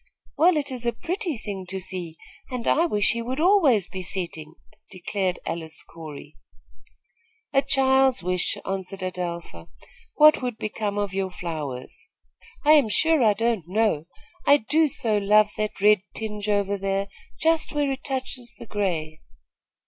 "Well, 0.35 0.57
it 0.57 0.71
is 0.71 0.87
a 0.87 0.93
pretty 0.93 1.37
thing 1.37 1.67
to 1.67 1.79
see, 1.79 2.17
and 2.49 2.67
I 2.67 2.87
wish 2.87 3.11
he 3.11 3.21
would 3.21 3.39
always 3.39 3.87
be 3.87 4.01
setting," 4.01 4.55
declared 4.89 5.37
Alice 5.45 5.83
Corey. 5.83 6.37
"A 7.53 7.61
child's 7.61 8.23
wish," 8.23 8.57
answered 8.65 9.01
Adelpha. 9.03 9.67
"What 10.15 10.41
would 10.41 10.57
become 10.57 10.97
of 10.97 11.13
your 11.13 11.29
flowers?" 11.29 12.09
"I 12.65 12.71
am 12.71 12.89
sure 12.89 13.23
I 13.23 13.33
don't 13.35 13.67
know. 13.67 14.07
I 14.47 14.57
do 14.57 14.87
so 14.87 15.19
love 15.19 15.51
that 15.57 15.79
red 15.79 16.01
tinge 16.15 16.49
over 16.49 16.79
there, 16.79 17.07
just 17.39 17.71
where 17.71 17.91
it 17.91 18.03
touches 18.03 18.55
the 18.57 18.65
gray." 18.65 19.21